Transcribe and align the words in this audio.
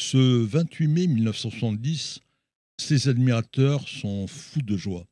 Ce 0.00 0.16
28 0.16 0.88
mai 0.88 1.06
1970, 1.08 2.20
ses 2.78 3.08
admirateurs 3.08 3.86
sont 3.86 4.26
fous 4.26 4.62
de 4.62 4.74
joie. 4.74 5.06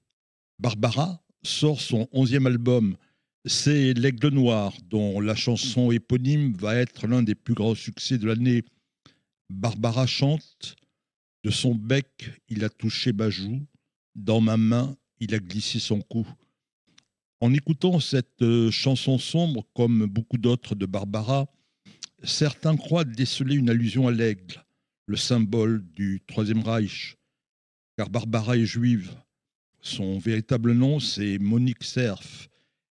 Barbara 0.58 1.22
sort 1.42 1.82
son 1.82 2.08
onzième 2.10 2.46
album, 2.46 2.96
c'est 3.44 3.92
L'Aigle 3.92 4.30
Noir, 4.30 4.72
dont 4.88 5.20
la 5.20 5.34
chanson 5.34 5.92
éponyme 5.92 6.54
va 6.54 6.74
être 6.74 7.06
l'un 7.06 7.22
des 7.22 7.34
plus 7.34 7.52
grands 7.52 7.74
succès 7.74 8.16
de 8.16 8.26
l'année. 8.26 8.64
Barbara 9.50 10.06
chante 10.06 10.74
De 11.44 11.50
son 11.50 11.74
bec, 11.74 12.30
il 12.48 12.64
a 12.64 12.70
touché 12.70 13.12
ma 13.12 13.28
joue, 13.28 13.60
dans 14.14 14.40
ma 14.40 14.56
main, 14.56 14.96
il 15.20 15.34
a 15.34 15.38
glissé 15.38 15.80
son 15.80 16.00
cou. 16.00 16.26
En 17.40 17.52
écoutant 17.52 18.00
cette 18.00 18.40
euh, 18.40 18.70
chanson 18.70 19.18
sombre, 19.18 19.66
comme 19.74 20.06
beaucoup 20.06 20.38
d'autres 20.38 20.74
de 20.74 20.86
Barbara, 20.86 21.46
certains 22.24 22.76
croient 22.78 23.04
déceler 23.04 23.54
une 23.54 23.68
allusion 23.68 24.08
à 24.08 24.12
l'aigle, 24.12 24.64
le 25.08 25.16
symbole 25.16 25.82
du 25.94 26.20
Troisième 26.26 26.62
Reich, 26.62 27.16
car 27.96 28.10
Barbara 28.10 28.58
est 28.58 28.66
juive. 28.66 29.10
Son 29.80 30.18
véritable 30.18 30.72
nom, 30.72 31.00
c'est 31.00 31.38
Monique 31.38 31.82
Cerf. 31.82 32.48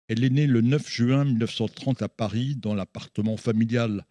Elle 0.08 0.24
est 0.24 0.30
née 0.30 0.46
le 0.46 0.62
9 0.62 0.88
juin 0.88 1.26
1930 1.26 2.04
à 2.04 2.10
Paris, 2.10 2.56
dans 2.56 2.76
l'appartement 2.76 3.36
familial. 3.36 4.06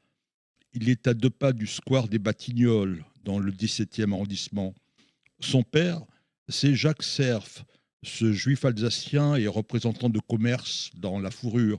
Il 0.72 0.88
est 0.88 1.06
à 1.06 1.14
deux 1.14 1.30
pas 1.30 1.52
du 1.52 1.68
square 1.68 2.08
des 2.08 2.18
Batignolles, 2.18 3.04
dans 3.22 3.38
le 3.38 3.52
17e 3.52 4.12
arrondissement. 4.12 4.74
Son 5.38 5.62
père, 5.62 6.02
c'est 6.48 6.74
Jacques 6.74 7.05
Cerf, 7.05 7.64
ce 8.02 8.32
juif 8.32 8.64
alsacien 8.64 9.36
et 9.36 9.46
représentant 9.46 10.10
de 10.10 10.19
commerce 10.19 10.91
dans 10.96 11.20
la 11.20 11.30
fourrure. 11.30 11.78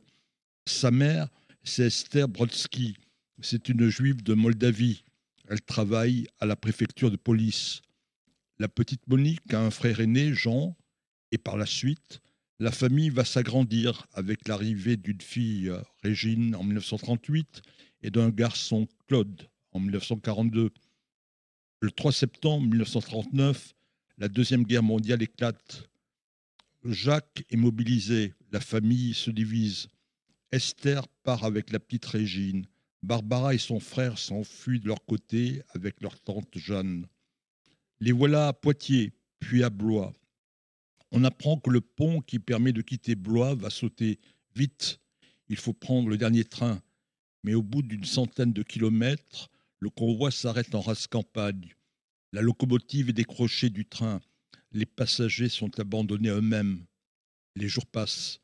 Sa 0.67 0.90
mère, 0.90 1.27
c'est 1.65 1.87
Esther 1.87 2.29
Brodsky. 2.29 2.95
C'est 3.41 3.67
une 3.67 3.90
juive 3.90 4.23
de 4.23 4.35
Moldavie. 4.35 5.03
Elle 5.49 5.61
travaille 5.61 6.27
à 6.39 6.45
la 6.45 6.55
préfecture 6.55 7.11
de 7.11 7.17
police. 7.17 7.81
La 8.59 8.68
petite 8.68 9.07
Monique 9.07 9.54
a 9.54 9.62
un 9.62 9.71
frère 9.71 9.99
aîné, 9.99 10.34
Jean, 10.34 10.76
et 11.31 11.37
par 11.37 11.57
la 11.57 11.65
suite, 11.65 12.21
la 12.59 12.71
famille 12.71 13.09
va 13.09 13.26
s'agrandir 13.26 14.05
avec 14.13 14.48
l'arrivée 14.48 14.95
d'une 14.95 15.21
fille, 15.21 15.71
Régine, 16.03 16.55
en 16.55 16.63
1938, 16.63 17.62
et 18.03 18.12
d'un 18.12 18.29
garçon, 18.29 18.87
Claude, 19.07 19.49
en 19.71 19.79
1942. 19.79 20.71
Le 21.81 21.91
3 21.91 22.12
septembre 22.13 22.68
1939, 22.68 23.73
la 24.18 24.29
Deuxième 24.29 24.63
Guerre 24.63 24.84
mondiale 24.84 25.23
éclate. 25.23 25.90
Jacques 26.85 27.43
est 27.49 27.57
mobilisé, 27.57 28.34
la 28.51 28.59
famille 28.59 29.13
se 29.13 29.31
divise. 29.31 29.87
Esther 30.51 31.07
part 31.23 31.43
avec 31.43 31.71
la 31.71 31.79
petite 31.79 32.05
Régine. 32.05 32.68
Barbara 33.04 33.54
et 33.54 33.59
son 33.59 33.79
frère 33.79 34.18
s'enfuient 34.18 34.79
de 34.79 34.87
leur 34.87 35.05
côté 35.05 35.62
avec 35.76 36.01
leur 36.01 36.20
tante 36.20 36.57
Jeanne. 36.57 37.07
Les 37.99 38.12
voilà 38.12 38.48
à 38.48 38.54
Poitiers, 38.54 39.13
puis 39.40 39.63
à 39.63 39.70
Blois. 39.70 40.13
On 41.12 41.24
apprend 41.24 41.59
que 41.59 41.70
le 41.70 41.81
pont 41.81 42.21
qui 42.21 42.40
permet 42.40 42.74
de 42.74 42.81
quitter 42.81 43.15
Blois 43.15 43.54
va 43.54 43.70
sauter 43.70 44.20
vite. 44.55 44.99
Il 45.49 45.57
faut 45.57 45.74
prendre 45.74 46.09
le 46.09 46.18
dernier 46.18 46.43
train. 46.43 46.81
Mais 47.43 47.54
au 47.54 47.62
bout 47.62 47.84
d'une 47.84 48.05
centaine 48.05 48.54
de 48.54 48.63
kilomètres, 48.63 49.51
le 49.79 49.90
convoi 49.90 50.31
s'arrête 50.31 50.74
en 50.74 50.81
race 50.81 51.05
campagne. 51.05 51.76
La 52.31 52.41
locomotive 52.41 53.09
est 53.09 53.13
décrochée 53.13 53.70
du 53.70 53.85
train 53.85 54.21
les 54.74 54.85
passagers 54.85 55.49
sont 55.49 55.79
abandonnés 55.79 56.29
eux-mêmes. 56.29 56.85
Les 57.55 57.68
jours 57.68 57.85
passent. 57.85 58.40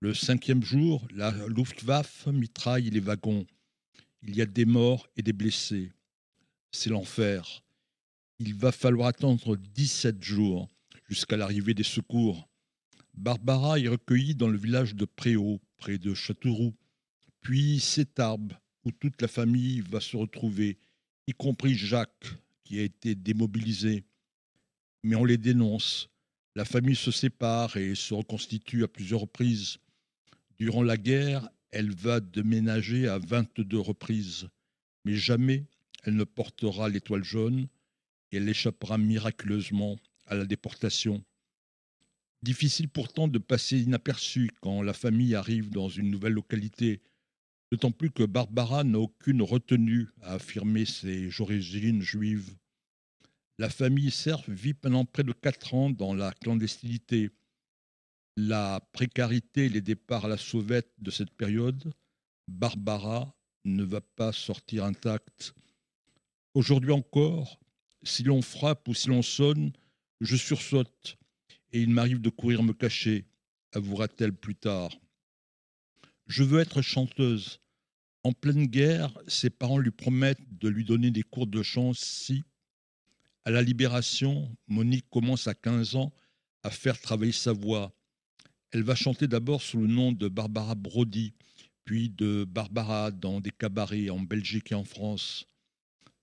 Le 0.00 0.12
cinquième 0.12 0.62
jour, 0.62 1.06
la 1.14 1.30
Luftwaffe 1.48 2.26
mitraille 2.26 2.90
les 2.90 3.00
wagons. 3.00 3.46
Il 4.22 4.36
y 4.36 4.42
a 4.42 4.46
des 4.46 4.64
morts 4.64 5.08
et 5.16 5.22
des 5.22 5.32
blessés. 5.32 5.92
C'est 6.70 6.90
l'enfer. 6.90 7.64
Il 8.38 8.54
va 8.54 8.72
falloir 8.72 9.08
attendre 9.08 9.56
17 9.56 10.22
jours 10.22 10.68
jusqu'à 11.08 11.36
l'arrivée 11.36 11.74
des 11.74 11.82
secours. 11.82 12.48
Barbara 13.14 13.78
est 13.78 13.88
recueillie 13.88 14.34
dans 14.34 14.48
le 14.48 14.58
village 14.58 14.94
de 14.94 15.04
Préau, 15.04 15.60
près 15.76 15.98
de 15.98 16.14
Châteauroux, 16.14 16.74
puis 17.40 17.82
Tarbes, 18.14 18.52
où 18.84 18.92
toute 18.92 19.20
la 19.22 19.28
famille 19.28 19.80
va 19.80 20.00
se 20.00 20.16
retrouver, 20.16 20.78
y 21.26 21.32
compris 21.32 21.74
Jacques, 21.74 22.26
qui 22.64 22.78
a 22.78 22.82
été 22.82 23.14
démobilisé 23.14 24.04
mais 25.02 25.16
on 25.16 25.24
les 25.24 25.38
dénonce. 25.38 26.08
La 26.54 26.64
famille 26.64 26.96
se 26.96 27.10
sépare 27.10 27.76
et 27.76 27.94
se 27.94 28.14
reconstitue 28.14 28.84
à 28.84 28.88
plusieurs 28.88 29.20
reprises. 29.20 29.78
Durant 30.58 30.82
la 30.82 30.96
guerre, 30.96 31.48
elle 31.70 31.94
va 31.94 32.20
déménager 32.20 33.08
à 33.08 33.18
22 33.18 33.78
reprises, 33.78 34.48
mais 35.04 35.14
jamais 35.14 35.66
elle 36.04 36.16
ne 36.16 36.24
portera 36.24 36.88
l'étoile 36.88 37.24
jaune 37.24 37.68
et 38.32 38.36
elle 38.36 38.48
échappera 38.48 38.98
miraculeusement 38.98 39.96
à 40.26 40.34
la 40.34 40.44
déportation. 40.44 41.24
Difficile 42.42 42.88
pourtant 42.88 43.26
de 43.26 43.38
passer 43.38 43.80
inaperçu 43.80 44.50
quand 44.60 44.82
la 44.82 44.92
famille 44.92 45.34
arrive 45.34 45.70
dans 45.70 45.88
une 45.88 46.10
nouvelle 46.10 46.34
localité, 46.34 47.02
d'autant 47.72 47.90
plus 47.90 48.10
que 48.10 48.22
Barbara 48.22 48.84
n'a 48.84 48.98
aucune 48.98 49.42
retenue 49.42 50.08
à 50.22 50.34
affirmer 50.34 50.84
ses 50.84 51.40
origines 51.40 52.00
juives. 52.00 52.54
La 53.58 53.68
famille 53.68 54.12
Cerf 54.12 54.48
vit 54.48 54.74
pendant 54.74 55.04
près 55.04 55.24
de 55.24 55.32
quatre 55.32 55.74
ans 55.74 55.90
dans 55.90 56.14
la 56.14 56.32
clandestinité. 56.32 57.30
La 58.40 58.78
précarité 58.92 59.68
les 59.68 59.80
départs 59.80 60.26
à 60.26 60.28
la 60.28 60.36
sauvette 60.36 60.92
de 60.98 61.10
cette 61.10 61.32
période, 61.32 61.92
Barbara 62.46 63.34
ne 63.64 63.82
va 63.82 64.00
pas 64.00 64.30
sortir 64.30 64.84
intacte. 64.84 65.54
Aujourd'hui 66.54 66.92
encore, 66.92 67.58
si 68.04 68.22
l'on 68.22 68.40
frappe 68.40 68.86
ou 68.86 68.94
si 68.94 69.08
l'on 69.08 69.22
sonne, 69.22 69.72
je 70.20 70.36
sursaute 70.36 71.18
et 71.72 71.80
il 71.80 71.90
m'arrive 71.90 72.20
de 72.20 72.30
courir 72.30 72.62
me 72.62 72.72
cacher, 72.72 73.26
avouera-t-elle 73.72 74.36
plus 74.36 74.54
tard. 74.54 74.92
Je 76.28 76.44
veux 76.44 76.60
être 76.60 76.80
chanteuse. 76.80 77.58
En 78.22 78.32
pleine 78.32 78.66
guerre, 78.66 79.18
ses 79.26 79.50
parents 79.50 79.78
lui 79.78 79.90
promettent 79.90 80.58
de 80.60 80.68
lui 80.68 80.84
donner 80.84 81.10
des 81.10 81.24
cours 81.24 81.48
de 81.48 81.64
chant 81.64 81.92
si, 81.92 82.44
à 83.44 83.50
la 83.50 83.62
Libération, 83.62 84.56
Monique 84.68 85.10
commence 85.10 85.48
à 85.48 85.54
15 85.54 85.96
ans 85.96 86.12
à 86.62 86.70
faire 86.70 87.00
travailler 87.00 87.32
sa 87.32 87.52
voix. 87.52 87.97
Elle 88.70 88.82
va 88.82 88.94
chanter 88.94 89.26
d'abord 89.26 89.62
sous 89.62 89.78
le 89.78 89.86
nom 89.86 90.12
de 90.12 90.28
Barbara 90.28 90.74
Brody, 90.74 91.32
puis 91.84 92.10
de 92.10 92.44
Barbara 92.44 93.10
dans 93.10 93.40
des 93.40 93.50
cabarets 93.50 94.10
en 94.10 94.20
Belgique 94.20 94.72
et 94.72 94.74
en 94.74 94.84
France. 94.84 95.46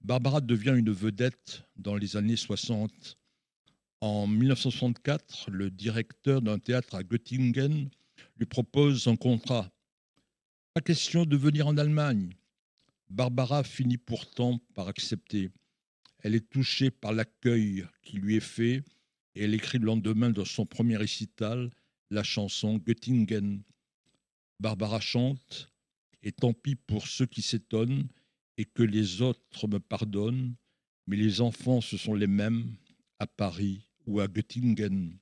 Barbara 0.02 0.42
devient 0.42 0.76
une 0.78 0.92
vedette 0.92 1.64
dans 1.76 1.96
les 1.96 2.18
années 2.18 2.36
60. 2.36 3.18
En 4.02 4.28
1964, 4.28 5.50
le 5.50 5.72
directeur 5.72 6.44
d'un 6.44 6.60
théâtre 6.60 6.94
à 6.94 7.02
Göttingen 7.02 7.90
lui 8.38 8.46
propose 8.46 9.08
un 9.08 9.16
contrat. 9.16 9.72
Pas 10.76 10.82
question 10.82 11.26
de 11.26 11.36
venir 11.36 11.66
en 11.66 11.78
Allemagne. 11.78 12.30
Barbara 13.10 13.64
finit 13.64 13.98
pourtant 13.98 14.60
par 14.76 14.88
accepter. 14.88 15.50
Elle 16.20 16.36
est 16.36 16.48
touchée 16.48 16.92
par 16.92 17.12
l'accueil 17.12 17.88
qui 18.04 18.18
lui 18.18 18.36
est 18.36 18.40
fait 18.40 18.84
et 19.34 19.46
elle 19.46 19.56
écrit 19.56 19.80
le 19.80 19.86
lendemain 19.86 20.30
dans 20.30 20.46
son 20.46 20.68
premier 20.68 20.98
récital 20.98 21.72
la 22.10 22.24
chanson 22.24 22.78
Göttingen. 22.78 23.64
Barbara 24.60 25.00
chante 25.00 25.72
Et 26.24 26.32
tant 26.32 26.54
pis 26.54 26.76
pour 26.76 27.08
ceux 27.08 27.26
qui 27.26 27.42
s'étonnent 27.42 28.08
et 28.58 28.66
que 28.66 28.84
les 28.84 29.22
autres 29.22 29.68
me 29.68 29.80
pardonnent, 29.80 30.56
mais 31.08 31.18
les 31.18 31.42
enfants, 31.42 31.82
ce 31.82 31.98
sont 31.98 32.14
les 32.14 32.28
mêmes 32.28 32.76
à 33.20 33.28
Paris 33.28 33.88
ou 34.06 34.20
à 34.20 34.28
Göttingen. 34.28 35.18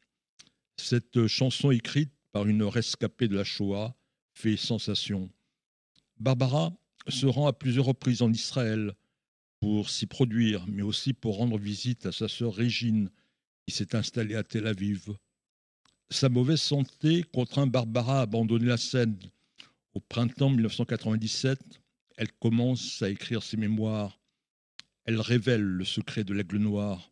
Cette 0.77 1.27
chanson 1.27 1.71
écrite 1.71 2.13
par 2.31 2.47
une 2.47 2.63
rescapée 2.63 3.27
de 3.27 3.35
la 3.35 3.43
Shoah 3.43 3.95
fait 4.33 4.57
sensation. 4.57 5.29
Barbara 6.19 6.73
se 7.07 7.25
rend 7.25 7.47
à 7.47 7.53
plusieurs 7.53 7.85
reprises 7.85 8.21
en 8.21 8.31
Israël 8.31 8.93
pour 9.59 9.89
s'y 9.89 10.07
produire, 10.07 10.65
mais 10.67 10.81
aussi 10.81 11.13
pour 11.13 11.37
rendre 11.37 11.57
visite 11.57 12.05
à 12.05 12.11
sa 12.11 12.27
sœur 12.27 12.53
Régine, 12.53 13.09
qui 13.65 13.73
s'est 13.73 13.95
installée 13.95 14.35
à 14.35 14.43
Tel 14.43 14.67
Aviv. 14.67 15.15
Sa 16.13 16.29
mauvaise 16.29 16.61
santé 16.61 17.23
contraint 17.33 17.65
Barbara 17.65 18.19
à 18.19 18.21
abandonner 18.21 18.67
la 18.67 18.77
scène. 18.77 19.17
Au 19.95 19.99
printemps 19.99 20.51
1997, 20.51 21.59
elle 22.17 22.31
commence 22.33 23.01
à 23.01 23.09
écrire 23.09 23.41
ses 23.41 23.57
mémoires. 23.57 24.19
Elle 25.05 25.19
révèle 25.19 25.63
le 25.63 25.83
secret 25.83 26.23
de 26.23 26.35
l'aigle 26.35 26.57
noir. 26.57 27.11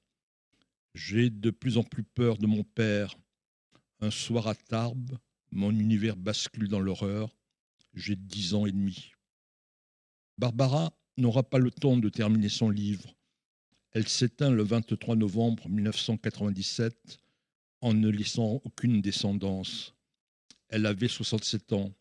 J'ai 0.93 1.31
de 1.31 1.49
plus 1.49 1.79
en 1.79 1.83
plus 1.83 2.03
peur 2.03 2.37
de 2.37 2.45
mon 2.45 2.63
père. 2.63 3.15
Un 4.01 4.11
soir 4.11 4.47
à 4.47 4.53
Tarbes, 4.53 5.17
mon 5.49 5.71
univers 5.71 6.15
bascule 6.15 6.67
dans 6.67 6.79
l'horreur. 6.79 7.35
J'ai 7.95 8.15
dix 8.15 8.53
ans 8.53 8.67
et 8.67 8.71
demi. 8.71 9.13
Barbara 10.37 10.93
n'aura 11.17 11.41
pas 11.41 11.57
le 11.57 11.71
temps 11.71 11.97
de 11.97 12.09
terminer 12.09 12.49
son 12.49 12.69
livre. 12.69 13.15
Elle 13.93 14.07
s'éteint 14.07 14.51
le 14.51 14.61
23 14.61 15.15
novembre 15.15 15.67
1997 15.69 17.17
en 17.81 17.93
ne 17.93 18.09
laissant 18.09 18.61
aucune 18.63 19.01
descendance. 19.01 19.93
Elle 20.69 20.85
avait 20.85 21.07
67 21.07 21.73
ans. 21.73 21.91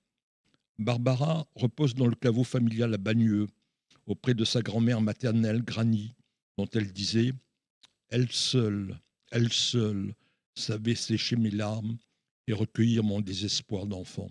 Barbara 0.79 1.47
repose 1.55 1.95
dans 1.95 2.07
le 2.07 2.15
caveau 2.15 2.45
familial 2.45 2.95
à 2.95 2.99
Bagneux, 2.99 3.49
auprès 4.07 4.35
de 4.35 4.45
sa 4.45 4.63
grand-mère 4.63 5.01
maternelle, 5.01 5.63
Granny, 5.63 6.15
dont 6.57 6.69
elle 6.75 6.93
disait 6.93 7.33
Elle 8.09 8.31
seule, 8.31 8.99
elle 9.31 9.53
seule 9.53 10.15
savait 10.55 10.95
sécher 10.95 11.37
mes 11.37 11.51
larmes 11.51 11.97
et 12.47 12.53
recueillir 12.53 13.03
mon 13.03 13.21
désespoir 13.21 13.87
d'enfant. 13.87 14.29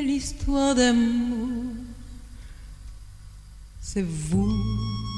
Belle 0.00 0.10
histoire 0.10 0.74
d'amour, 0.74 1.74
c'est 3.82 4.02
vous. 4.02 5.09